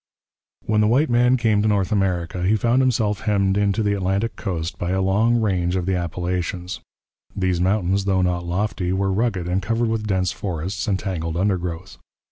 [0.65, 3.93] When the white man came to North America, he found himself hemmed in to the
[3.93, 6.79] Atlantic coast by the long range of the Appalachians.
[7.35, 11.99] These mountains, though not lofty, were rugged and covered with dense forests and tangled undergrowth.